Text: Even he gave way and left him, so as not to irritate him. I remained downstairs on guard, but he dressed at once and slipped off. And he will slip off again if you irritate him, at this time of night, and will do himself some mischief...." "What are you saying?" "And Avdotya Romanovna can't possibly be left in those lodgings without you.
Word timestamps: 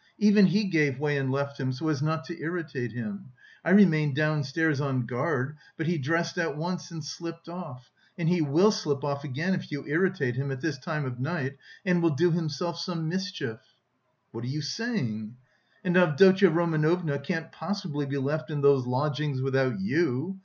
Even 0.17 0.47
he 0.47 0.63
gave 0.63 0.97
way 0.99 1.15
and 1.15 1.31
left 1.31 1.59
him, 1.59 1.71
so 1.71 1.87
as 1.87 2.01
not 2.01 2.23
to 2.23 2.39
irritate 2.41 2.91
him. 2.91 3.25
I 3.63 3.69
remained 3.69 4.15
downstairs 4.15 4.81
on 4.81 5.05
guard, 5.05 5.57
but 5.77 5.85
he 5.85 5.99
dressed 5.99 6.39
at 6.39 6.57
once 6.57 6.89
and 6.89 7.05
slipped 7.05 7.47
off. 7.47 7.91
And 8.17 8.27
he 8.27 8.41
will 8.41 8.71
slip 8.71 9.03
off 9.03 9.23
again 9.23 9.53
if 9.53 9.71
you 9.71 9.85
irritate 9.85 10.37
him, 10.37 10.49
at 10.49 10.59
this 10.59 10.79
time 10.79 11.05
of 11.05 11.19
night, 11.19 11.55
and 11.85 12.01
will 12.01 12.15
do 12.15 12.31
himself 12.31 12.79
some 12.79 13.09
mischief...." 13.09 13.61
"What 14.31 14.43
are 14.43 14.47
you 14.47 14.63
saying?" 14.63 15.35
"And 15.83 15.95
Avdotya 15.95 16.49
Romanovna 16.49 17.19
can't 17.19 17.51
possibly 17.51 18.07
be 18.07 18.17
left 18.17 18.49
in 18.49 18.61
those 18.61 18.87
lodgings 18.87 19.39
without 19.43 19.79
you. 19.79 20.39